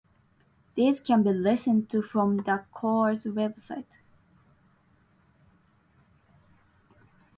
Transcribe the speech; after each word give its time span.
These 0.73 0.99
can 0.99 1.21
be 1.21 1.29
listened 1.31 1.91
to 1.91 2.01
from 2.01 2.37
the 2.37 2.65
choir's 2.71 3.27
web 3.27 3.59
site. 3.59 3.99